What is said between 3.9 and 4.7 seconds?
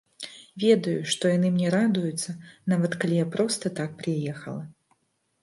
прыехала.